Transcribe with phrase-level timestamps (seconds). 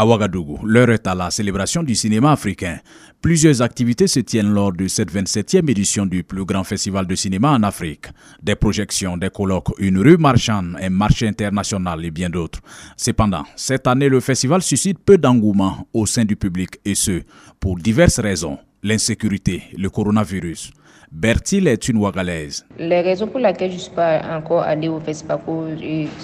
[0.00, 2.78] À Ouagadougou, l'heure est à la célébration du cinéma africain.
[3.20, 7.50] Plusieurs activités se tiennent lors de cette 27e édition du plus grand festival de cinéma
[7.50, 8.06] en Afrique.
[8.42, 12.60] Des projections, des colloques, une rue marchande, un marché international et bien d'autres.
[12.96, 17.20] Cependant, cette année, le festival suscite peu d'engouement au sein du public et ce,
[17.60, 18.56] pour diverses raisons.
[18.82, 20.72] L'insécurité, le coronavirus,
[21.12, 22.64] Bertil est une Ouagalaise.
[22.78, 25.64] Les raisons pour lesquelles je ne suis pas encore allée au FESPACO,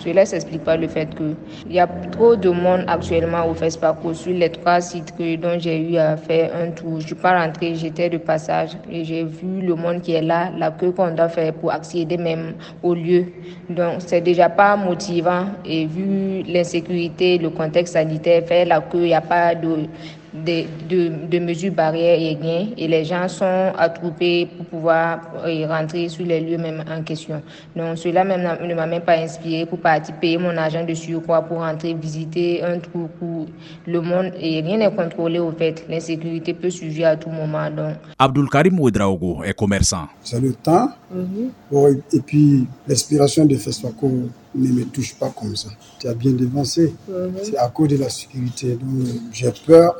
[0.00, 1.36] cela s'explique pas le fait qu'il
[1.72, 5.78] y a trop de monde actuellement au FESPACO sur les trois sites que, dont j'ai
[5.78, 6.98] eu à faire un tour.
[6.98, 10.22] Je ne suis pas rentrée, j'étais de passage et j'ai vu le monde qui est
[10.22, 13.26] là, la queue qu'on doit faire pour accéder même au lieu.
[13.70, 19.06] Donc c'est déjà pas motivant et vu l'insécurité, le contexte sanitaire, faire la queue, il
[19.06, 19.86] n'y a pas de
[20.34, 26.24] de, mesures barrières et rien et les gens sont attroupés pour pouvoir euh, rentrer sur
[26.24, 27.42] les lieux même en question.
[27.76, 31.42] Donc cela même ne m'a même pas inspiré pour partir payer mon argent de surcroît
[31.42, 33.46] pour rentrer visiter un trou où
[33.86, 35.84] le monde et rien n'est contrôlé au fait.
[35.88, 37.70] L'insécurité peut surgir à tout moment.
[37.70, 37.94] Donc.
[38.18, 40.06] Abdul Karim Ouedraogo est commerçant.
[40.22, 42.00] C'est le temps mm-hmm.
[42.12, 44.10] et puis l'inspiration de FESFACO
[44.54, 45.68] ne me touche pas comme ça.
[45.98, 46.94] Tu as bien dévancé.
[47.08, 47.32] Mhm.
[47.42, 48.76] C'est à cause de la sécurité.
[48.80, 49.96] Donc j'ai peur.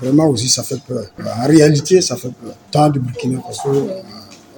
[0.00, 1.06] Vraiment aussi, ça fait peur.
[1.24, 2.54] En réalité, ça fait peur.
[2.70, 4.02] Tant de Burkina Faso, euh,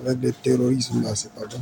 [0.05, 1.58] avec des terrorisme, là, c'est pas bon.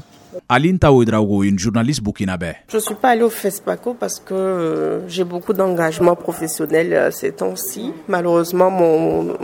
[0.48, 2.52] Aline Taouedraogo, une journaliste burkinabé.
[2.68, 7.10] Je ne suis pas allée au FESPACO parce que euh, j'ai beaucoup d'engagement professionnel euh,
[7.10, 7.92] ces temps-ci.
[8.08, 9.36] Malheureusement, mon,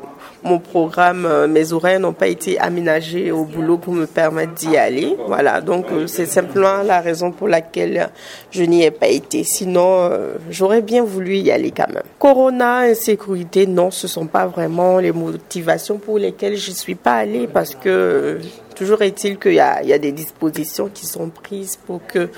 [0.42, 4.76] mon programme, euh, mes horaires n'ont pas été aménagés au boulot pour me permettre d'y
[4.76, 5.16] aller.
[5.26, 8.10] Voilà, donc c'est simplement la raison pour laquelle
[8.50, 9.44] je n'y ai pas été.
[9.44, 10.10] Sinon,
[10.50, 12.02] j'aurais bien voulu y aller quand même.
[12.18, 17.46] Corona, insécurité, non, ce sont pas vraiment les motivations pour lesquelles je suis pas allée
[17.46, 18.38] parce que
[18.74, 22.30] Toujours est-il qu'il y, a des dispositions qui sont prises pour que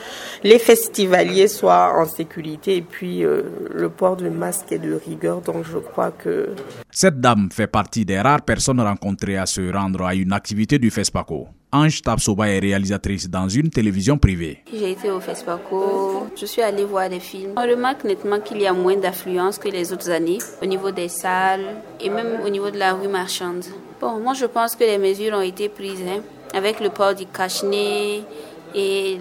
[0.43, 5.41] les festivaliers soient en sécurité et puis euh, le port de masque est de rigueur.
[5.41, 6.51] Donc je crois que...
[6.91, 10.92] Cette dame fait partie des rares personnes rencontrées à se rendre à une activité du
[10.92, 11.48] FESPACO.
[11.72, 14.62] Ange Tapsoba est réalisatrice dans une télévision privée.
[14.73, 17.55] J'ai été au FESPACO, je suis allée voir des films.
[17.57, 21.08] On remarque nettement qu'il y a moins d'affluence que les autres années au niveau des
[21.08, 21.67] salles
[22.01, 23.64] et même au niveau de la rue marchande.
[24.01, 26.20] Bon, moi je pense que les mesures ont été prises hein,
[26.55, 27.64] avec le port du cache
[28.77, 29.18] et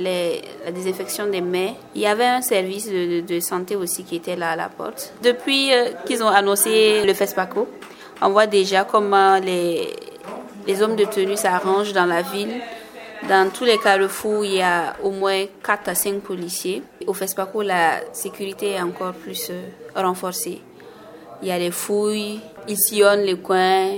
[0.66, 1.74] la désinfection des mains.
[1.96, 5.12] Il y avait un service de, santé aussi qui était là à la porte.
[5.24, 7.68] Depuis euh, qu'ils ont annoncé le FESPACO,
[8.24, 9.94] on voit déjà comment les,
[10.82, 12.62] hommes de tenue s'arrangent dans la ville.
[13.28, 16.84] Dans tous les carrefours, il y a au moins 4 à 5 policiers.
[17.08, 19.62] Au FESPACO, la sécurité est encore plus euh,
[19.96, 20.62] renforcée.
[21.42, 23.92] Il y a les fouilles, ils sillonnent les coins,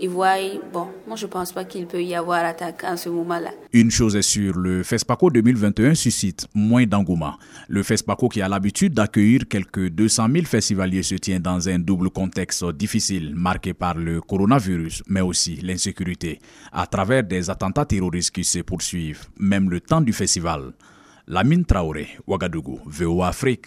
[0.00, 0.36] ils voient,
[0.72, 3.50] bon, moi je pense pas qu'il peut y avoir attaque en ce moment-là.
[3.72, 7.34] Une chose est sûre, le FESPACO 2021 suscite moins d'engouement.
[7.68, 12.10] Le FESPACO qui a l'habitude d'accueillir quelques 200 000 festivaliers se tient dans un double
[12.10, 16.38] contexte difficile marqué par le coronavirus, mais aussi l'insécurité,
[16.72, 20.72] à travers des attentats terroristes qui se poursuivent, même le temps du festival.
[21.28, 23.66] Lamine Traoré, Ouagadougou, VOA Afrique.